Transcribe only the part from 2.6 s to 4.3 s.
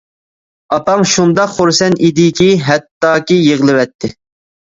ھەتتاكى يىغلىۋەتتى.